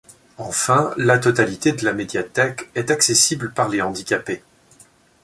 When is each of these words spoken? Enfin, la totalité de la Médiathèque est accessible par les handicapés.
Enfin, 0.39 0.91
la 0.97 1.19
totalité 1.19 1.73
de 1.73 1.85
la 1.85 1.93
Médiathèque 1.93 2.71
est 2.73 2.89
accessible 2.89 3.53
par 3.53 3.69
les 3.69 3.83
handicapés. 3.83 4.41